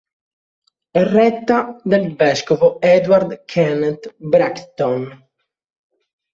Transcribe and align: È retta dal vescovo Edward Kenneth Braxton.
È 0.89 1.03
retta 1.03 1.79
dal 1.83 2.15
vescovo 2.15 2.81
Edward 2.81 3.45
Kenneth 3.45 4.15
Braxton. 4.17 5.29